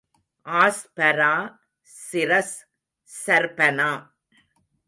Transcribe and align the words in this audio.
ஆஸ்பரா, 0.45 1.33
சிரஸ், 2.11 2.55
சர்பனா. 3.25 3.91